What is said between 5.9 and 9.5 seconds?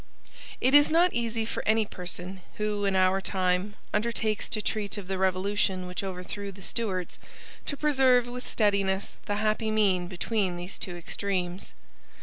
overthrew the Stuarts, to preserve with steadiness the